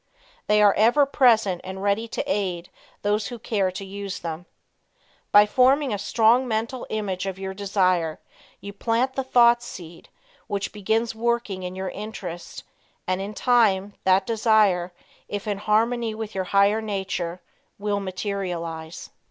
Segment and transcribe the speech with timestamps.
[0.47, 2.71] They are ever present and ready to aid
[3.03, 4.47] those who care to use them.
[5.31, 8.19] By forming a strong mental image of your desire,
[8.59, 10.09] you plant the thought seed
[10.47, 12.63] which begins working in your interest
[13.05, 14.91] and, in time, that desire,
[15.27, 17.39] if in harmony with your higher nature,
[17.77, 19.11] will materialize.